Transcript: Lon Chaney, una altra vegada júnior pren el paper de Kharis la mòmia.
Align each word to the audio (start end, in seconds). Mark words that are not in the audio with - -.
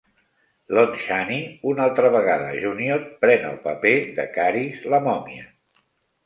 Lon 0.75 0.93
Chaney, 1.01 1.43
una 1.71 1.83
altra 1.85 2.11
vegada 2.15 2.47
júnior 2.63 3.05
pren 3.27 3.47
el 3.51 3.61
paper 3.67 3.93
de 4.17 4.27
Kharis 4.39 4.83
la 4.95 5.03
mòmia. 5.11 5.47